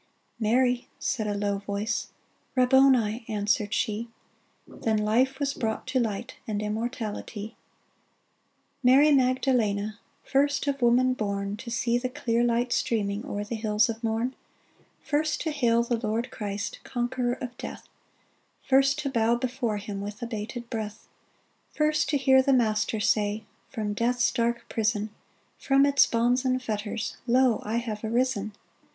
[0.25, 2.07] *' Mary!" said a low voice;"
[2.55, 4.09] Rabboni!" answered she.
[4.67, 7.55] Then Ufe was brought to light And immortality!
[8.81, 13.89] Mary Magdalene, First of woman born To see the clear Ught streaming O'er the hills
[13.89, 14.33] of morn;
[15.03, 17.87] First to hail the Lord Christ, Conqueror of Death,
[18.63, 21.07] First to bow before Him With abated breath;
[21.75, 25.11] First to hear the Master Say—" From Death's dark prison,
[25.59, 27.61] From its bonds and fetters, Lo!
[27.63, 28.53] I have arisen